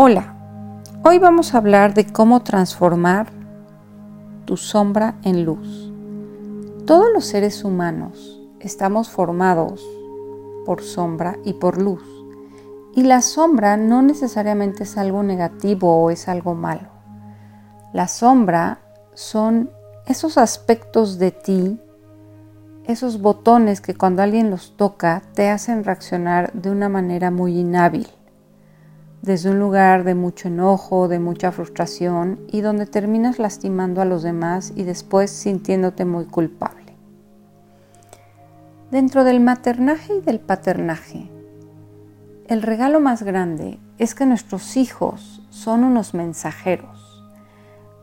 Hola, 0.00 0.32
hoy 1.02 1.18
vamos 1.18 1.52
a 1.52 1.58
hablar 1.58 1.92
de 1.92 2.06
cómo 2.06 2.44
transformar 2.44 3.32
tu 4.44 4.56
sombra 4.56 5.16
en 5.24 5.44
luz. 5.44 5.92
Todos 6.86 7.08
los 7.12 7.24
seres 7.24 7.64
humanos 7.64 8.40
estamos 8.60 9.10
formados 9.10 9.84
por 10.64 10.84
sombra 10.84 11.36
y 11.44 11.54
por 11.54 11.82
luz. 11.82 12.04
Y 12.94 13.02
la 13.02 13.22
sombra 13.22 13.76
no 13.76 14.02
necesariamente 14.02 14.84
es 14.84 14.96
algo 14.96 15.24
negativo 15.24 16.00
o 16.00 16.10
es 16.10 16.28
algo 16.28 16.54
malo. 16.54 16.90
La 17.92 18.06
sombra 18.06 18.78
son 19.14 19.68
esos 20.06 20.38
aspectos 20.38 21.18
de 21.18 21.32
ti, 21.32 21.80
esos 22.84 23.20
botones 23.20 23.80
que 23.80 23.96
cuando 23.96 24.22
alguien 24.22 24.48
los 24.48 24.76
toca 24.76 25.22
te 25.34 25.48
hacen 25.50 25.82
reaccionar 25.82 26.52
de 26.52 26.70
una 26.70 26.88
manera 26.88 27.32
muy 27.32 27.58
inhábil 27.58 28.06
desde 29.22 29.50
un 29.50 29.58
lugar 29.58 30.04
de 30.04 30.14
mucho 30.14 30.48
enojo, 30.48 31.08
de 31.08 31.18
mucha 31.18 31.52
frustración 31.52 32.40
y 32.50 32.60
donde 32.60 32.86
terminas 32.86 33.38
lastimando 33.38 34.00
a 34.00 34.04
los 34.04 34.22
demás 34.22 34.72
y 34.76 34.84
después 34.84 35.30
sintiéndote 35.30 36.04
muy 36.04 36.26
culpable. 36.26 36.94
Dentro 38.90 39.24
del 39.24 39.40
maternaje 39.40 40.14
y 40.16 40.20
del 40.20 40.40
paternaje, 40.40 41.30
el 42.46 42.62
regalo 42.62 43.00
más 43.00 43.22
grande 43.22 43.78
es 43.98 44.14
que 44.14 44.24
nuestros 44.24 44.78
hijos 44.78 45.42
son 45.50 45.84
unos 45.84 46.14
mensajeros, 46.14 47.22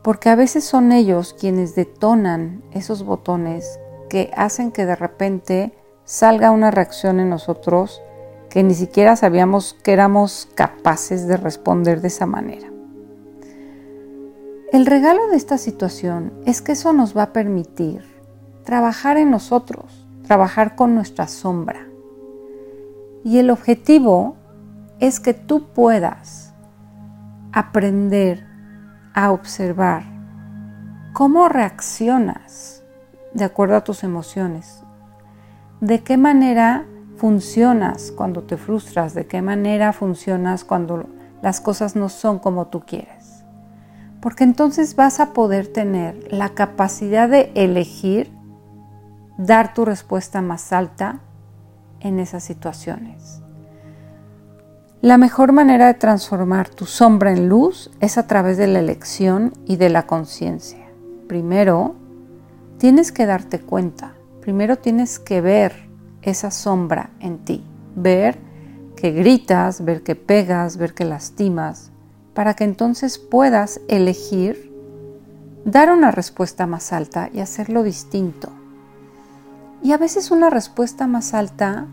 porque 0.04 0.28
a 0.28 0.36
veces 0.36 0.62
son 0.62 0.92
ellos 0.92 1.34
quienes 1.38 1.74
detonan 1.74 2.62
esos 2.72 3.02
botones 3.02 3.80
que 4.08 4.30
hacen 4.36 4.70
que 4.70 4.86
de 4.86 4.94
repente 4.94 5.72
salga 6.04 6.52
una 6.52 6.70
reacción 6.70 7.18
en 7.18 7.30
nosotros 7.30 8.00
que 8.50 8.62
ni 8.62 8.74
siquiera 8.74 9.16
sabíamos 9.16 9.76
que 9.82 9.92
éramos 9.92 10.48
capaces 10.54 11.26
de 11.26 11.36
responder 11.36 12.00
de 12.00 12.08
esa 12.08 12.26
manera. 12.26 12.68
El 14.72 14.84
regalo 14.84 15.28
de 15.28 15.36
esta 15.36 15.58
situación 15.58 16.32
es 16.44 16.60
que 16.60 16.72
eso 16.72 16.92
nos 16.92 17.16
va 17.16 17.24
a 17.24 17.32
permitir 17.32 18.04
trabajar 18.64 19.16
en 19.16 19.30
nosotros, 19.30 20.06
trabajar 20.26 20.74
con 20.74 20.94
nuestra 20.94 21.28
sombra. 21.28 21.86
Y 23.24 23.38
el 23.38 23.50
objetivo 23.50 24.36
es 24.98 25.20
que 25.20 25.34
tú 25.34 25.68
puedas 25.72 26.52
aprender 27.52 28.44
a 29.14 29.30
observar 29.30 30.04
cómo 31.12 31.48
reaccionas 31.48 32.82
de 33.32 33.44
acuerdo 33.44 33.76
a 33.76 33.84
tus 33.84 34.04
emociones, 34.04 34.82
de 35.80 36.02
qué 36.02 36.16
manera 36.16 36.86
funcionas 37.16 38.12
cuando 38.12 38.42
te 38.42 38.56
frustras, 38.56 39.14
de 39.14 39.26
qué 39.26 39.42
manera 39.42 39.92
funcionas 39.92 40.64
cuando 40.64 41.06
las 41.42 41.60
cosas 41.60 41.96
no 41.96 42.08
son 42.08 42.38
como 42.38 42.66
tú 42.66 42.80
quieres. 42.80 43.44
Porque 44.20 44.44
entonces 44.44 44.96
vas 44.96 45.20
a 45.20 45.32
poder 45.32 45.68
tener 45.68 46.32
la 46.32 46.50
capacidad 46.50 47.28
de 47.28 47.52
elegir 47.54 48.30
dar 49.38 49.74
tu 49.74 49.84
respuesta 49.84 50.42
más 50.42 50.72
alta 50.72 51.20
en 52.00 52.18
esas 52.20 52.44
situaciones. 52.44 53.42
La 55.02 55.18
mejor 55.18 55.52
manera 55.52 55.86
de 55.86 55.94
transformar 55.94 56.68
tu 56.68 56.86
sombra 56.86 57.32
en 57.32 57.48
luz 57.48 57.90
es 58.00 58.18
a 58.18 58.26
través 58.26 58.56
de 58.56 58.66
la 58.66 58.78
elección 58.78 59.52
y 59.66 59.76
de 59.76 59.90
la 59.90 60.06
conciencia. 60.06 60.86
Primero, 61.28 61.94
tienes 62.78 63.12
que 63.12 63.26
darte 63.26 63.60
cuenta, 63.60 64.14
primero 64.40 64.76
tienes 64.76 65.18
que 65.18 65.40
ver 65.40 65.85
esa 66.26 66.50
sombra 66.50 67.10
en 67.20 67.38
ti. 67.38 67.64
Ver 67.94 68.38
que 68.96 69.12
gritas, 69.12 69.84
ver 69.84 70.02
que 70.02 70.14
pegas, 70.14 70.76
ver 70.76 70.94
que 70.94 71.04
lastimas, 71.04 71.90
para 72.34 72.54
que 72.54 72.64
entonces 72.64 73.18
puedas 73.18 73.80
elegir 73.88 74.72
dar 75.64 75.90
una 75.90 76.10
respuesta 76.10 76.66
más 76.66 76.92
alta 76.92 77.30
y 77.32 77.40
hacerlo 77.40 77.82
distinto. 77.82 78.50
Y 79.82 79.92
a 79.92 79.98
veces 79.98 80.30
una 80.30 80.50
respuesta 80.50 81.06
más 81.06 81.34
alta 81.34 81.86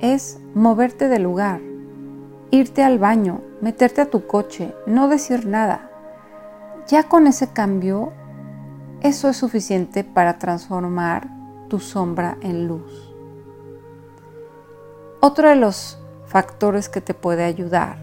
es 0.00 0.38
moverte 0.54 1.08
del 1.08 1.22
lugar, 1.22 1.60
irte 2.50 2.82
al 2.82 2.98
baño, 2.98 3.42
meterte 3.60 4.00
a 4.00 4.10
tu 4.10 4.26
coche, 4.26 4.74
no 4.86 5.08
decir 5.08 5.46
nada. 5.46 5.90
Ya 6.88 7.04
con 7.04 7.26
ese 7.26 7.48
cambio, 7.52 8.12
eso 9.02 9.28
es 9.28 9.36
suficiente 9.36 10.04
para 10.04 10.38
transformar 10.38 11.28
tu 11.68 11.78
sombra 11.78 12.36
en 12.40 12.66
luz. 12.66 13.09
Otro 15.22 15.50
de 15.50 15.56
los 15.56 15.98
factores 16.24 16.88
que 16.88 17.02
te 17.02 17.12
puede 17.12 17.44
ayudar 17.44 17.98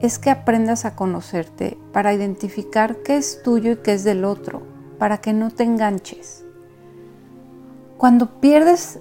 es 0.00 0.18
que 0.18 0.30
aprendas 0.30 0.86
a 0.86 0.96
conocerte 0.96 1.76
para 1.92 2.14
identificar 2.14 3.02
qué 3.02 3.18
es 3.18 3.42
tuyo 3.42 3.72
y 3.72 3.76
qué 3.76 3.92
es 3.92 4.04
del 4.04 4.24
otro, 4.24 4.62
para 4.98 5.18
que 5.18 5.34
no 5.34 5.50
te 5.50 5.64
enganches. 5.64 6.46
Cuando 7.98 8.40
pierdes 8.40 8.98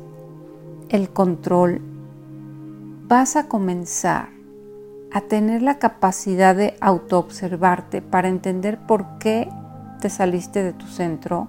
el 0.90 1.10
control, 1.12 1.80
vas 3.08 3.38
a 3.38 3.48
comenzar 3.48 4.28
a 5.14 5.22
tener 5.22 5.62
la 5.62 5.80
capacidad 5.80 6.58
de 6.58 6.76
autoobservarte 6.82 8.02
para 8.02 8.28
entender 8.28 8.86
por 8.86 9.18
qué 9.18 9.48
te 10.02 10.10
saliste 10.10 10.62
de 10.62 10.74
tu 10.74 10.88
centro 10.88 11.48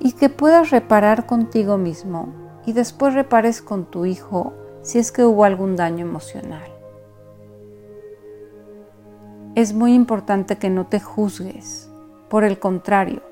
y 0.00 0.12
que 0.12 0.28
puedas 0.28 0.68
reparar 0.68 1.24
contigo 1.24 1.78
mismo 1.78 2.28
y 2.66 2.74
después 2.74 3.14
repares 3.14 3.62
con 3.62 3.86
tu 3.86 4.04
hijo 4.04 4.52
si 4.82 4.98
es 4.98 5.12
que 5.12 5.24
hubo 5.24 5.44
algún 5.44 5.76
daño 5.76 6.06
emocional. 6.06 6.70
Es 9.54 9.74
muy 9.74 9.94
importante 9.94 10.58
que 10.58 10.70
no 10.70 10.86
te 10.86 11.00
juzgues, 11.00 11.90
por 12.28 12.44
el 12.44 12.58
contrario, 12.58 13.22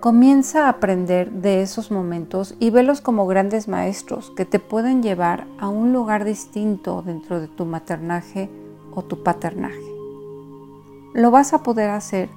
comienza 0.00 0.66
a 0.66 0.70
aprender 0.70 1.30
de 1.30 1.62
esos 1.62 1.92
momentos 1.92 2.56
y 2.58 2.70
velos 2.70 3.00
como 3.00 3.26
grandes 3.26 3.68
maestros 3.68 4.32
que 4.34 4.44
te 4.44 4.58
pueden 4.58 5.00
llevar 5.00 5.46
a 5.60 5.68
un 5.68 5.92
lugar 5.92 6.24
distinto 6.24 7.02
dentro 7.02 7.40
de 7.40 7.46
tu 7.46 7.66
maternaje 7.66 8.50
o 8.94 9.02
tu 9.02 9.22
paternaje. 9.22 9.78
Lo 11.14 11.30
vas 11.30 11.52
a 11.52 11.62
poder 11.62 11.90
hacer 11.90 12.30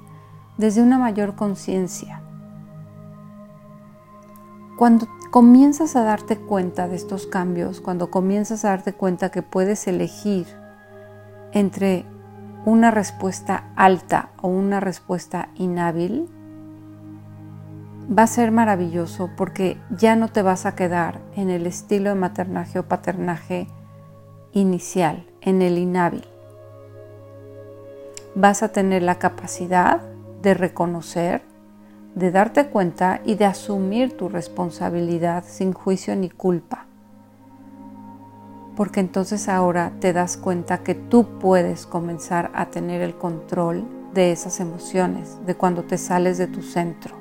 desde 0.58 0.82
una 0.82 0.98
mayor 0.98 1.34
conciencia. 1.34 2.22
Cuando 4.76 5.08
comienzas 5.36 5.96
a 5.96 6.02
darte 6.02 6.38
cuenta 6.38 6.88
de 6.88 6.96
estos 6.96 7.26
cambios, 7.26 7.82
cuando 7.82 8.10
comienzas 8.10 8.64
a 8.64 8.70
darte 8.70 8.94
cuenta 8.94 9.30
que 9.30 9.42
puedes 9.42 9.86
elegir 9.86 10.46
entre 11.52 12.06
una 12.64 12.90
respuesta 12.90 13.64
alta 13.76 14.30
o 14.40 14.48
una 14.48 14.80
respuesta 14.80 15.50
inhábil, 15.56 16.26
va 18.10 18.22
a 18.22 18.26
ser 18.26 18.50
maravilloso 18.50 19.28
porque 19.36 19.76
ya 19.90 20.16
no 20.16 20.28
te 20.28 20.40
vas 20.40 20.64
a 20.64 20.74
quedar 20.74 21.20
en 21.34 21.50
el 21.50 21.66
estilo 21.66 22.08
de 22.08 22.16
maternaje 22.16 22.78
o 22.78 22.88
paternaje 22.88 23.66
inicial, 24.52 25.26
en 25.42 25.60
el 25.60 25.76
inhábil. 25.76 26.24
Vas 28.34 28.62
a 28.62 28.68
tener 28.68 29.02
la 29.02 29.16
capacidad 29.16 30.00
de 30.40 30.54
reconocer 30.54 31.42
de 32.16 32.30
darte 32.30 32.68
cuenta 32.68 33.20
y 33.24 33.34
de 33.34 33.44
asumir 33.44 34.16
tu 34.16 34.30
responsabilidad 34.30 35.44
sin 35.46 35.74
juicio 35.74 36.16
ni 36.16 36.30
culpa. 36.30 36.86
Porque 38.74 39.00
entonces 39.00 39.48
ahora 39.50 39.92
te 40.00 40.14
das 40.14 40.38
cuenta 40.38 40.82
que 40.82 40.94
tú 40.94 41.38
puedes 41.38 41.86
comenzar 41.86 42.50
a 42.54 42.70
tener 42.70 43.02
el 43.02 43.14
control 43.16 43.84
de 44.14 44.32
esas 44.32 44.60
emociones, 44.60 45.38
de 45.44 45.56
cuando 45.56 45.84
te 45.84 45.98
sales 45.98 46.38
de 46.38 46.46
tu 46.46 46.62
centro. 46.62 47.14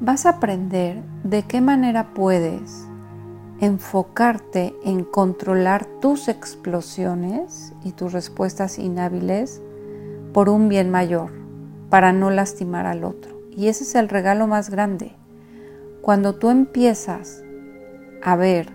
Vas 0.00 0.26
a 0.26 0.30
aprender 0.30 1.02
de 1.24 1.44
qué 1.44 1.62
manera 1.62 2.12
puedes 2.12 2.86
enfocarte 3.60 4.74
en 4.84 5.04
controlar 5.04 5.86
tus 6.00 6.28
explosiones 6.28 7.72
y 7.84 7.92
tus 7.92 8.12
respuestas 8.12 8.78
inhábiles 8.78 9.62
por 10.32 10.48
un 10.48 10.68
bien 10.68 10.90
mayor, 10.90 11.30
para 11.90 12.12
no 12.12 12.30
lastimar 12.30 12.86
al 12.86 13.04
otro. 13.04 13.40
Y 13.50 13.68
ese 13.68 13.84
es 13.84 13.94
el 13.94 14.08
regalo 14.08 14.46
más 14.46 14.70
grande. 14.70 15.12
Cuando 16.00 16.34
tú 16.34 16.50
empiezas 16.50 17.42
a 18.22 18.36
ver 18.36 18.70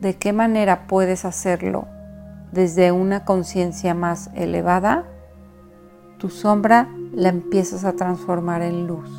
de 0.00 0.16
qué 0.16 0.32
manera 0.32 0.86
puedes 0.86 1.24
hacerlo 1.24 1.86
desde 2.52 2.92
una 2.92 3.24
conciencia 3.24 3.94
más 3.94 4.30
elevada, 4.34 5.04
tu 6.18 6.30
sombra 6.30 6.88
la 7.12 7.28
empiezas 7.28 7.84
a 7.84 7.94
transformar 7.94 8.62
en 8.62 8.86
luz. 8.86 9.10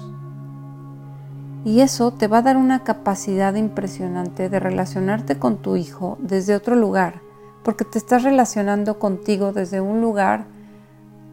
Y 1.65 1.81
eso 1.81 2.11
te 2.11 2.27
va 2.27 2.37
a 2.37 2.41
dar 2.41 2.55
una 2.57 2.83
capacidad 2.83 3.53
impresionante 3.55 4.49
de 4.49 4.59
relacionarte 4.59 5.37
con 5.37 5.57
tu 5.57 5.75
hijo 5.75 6.17
desde 6.21 6.55
otro 6.55 6.75
lugar, 6.75 7.21
porque 7.63 7.83
te 7.83 7.97
estás 7.97 8.23
relacionando 8.23 8.97
contigo 8.97 9.51
desde 9.51 9.81
un 9.81 10.01
lugar 10.01 10.45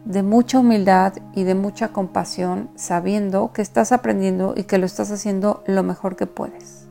de 0.07 0.23
mucha 0.23 0.59
humildad 0.59 1.13
y 1.35 1.43
de 1.43 1.53
mucha 1.53 1.89
compasión, 1.89 2.69
sabiendo 2.75 3.51
que 3.51 3.61
estás 3.61 3.91
aprendiendo 3.91 4.53
y 4.55 4.63
que 4.63 4.77
lo 4.77 4.85
estás 4.85 5.11
haciendo 5.11 5.63
lo 5.67 5.83
mejor 5.83 6.15
que 6.15 6.27
puedes. 6.27 6.87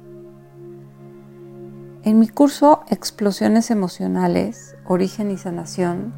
En 2.03 2.19
mi 2.19 2.29
curso 2.29 2.85
Explosiones 2.91 3.71
Emocionales, 3.71 4.77
Origen 4.87 5.31
y 5.31 5.39
Sanación, 5.39 6.13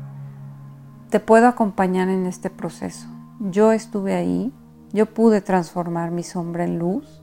te 1.09 1.21
puedo 1.21 1.47
acompañar 1.47 2.09
en 2.09 2.27
este 2.27 2.51
proceso. 2.51 3.07
Yo 3.39 3.71
estuve 3.71 4.17
ahí, 4.17 4.53
yo 4.93 5.07
pude 5.07 5.41
transformar 5.41 6.11
mi 6.11 6.25
sombra 6.25 6.65
en 6.65 6.81
luz 6.81 7.23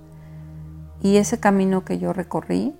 y 1.02 1.18
ese 1.18 1.42
camino 1.42 1.84
que 1.84 2.00
yo 2.00 2.14
recorrí 2.14 2.74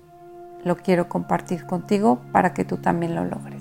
lo 0.64 0.76
quiero 0.76 1.10
compartir 1.10 1.66
contigo 1.66 2.20
para 2.32 2.54
que 2.54 2.64
tú 2.64 2.78
también 2.78 3.14
lo 3.14 3.24
logres. 3.24 3.55